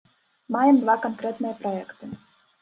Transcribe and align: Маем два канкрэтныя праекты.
Маем 0.55 0.79
два 0.83 0.95
канкрэтныя 1.03 1.53
праекты. 1.61 2.11